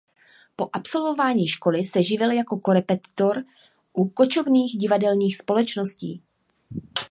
[0.55, 3.43] Po absolvování školy se živil jako korepetitor
[3.93, 6.23] u kočovných divadelních společností.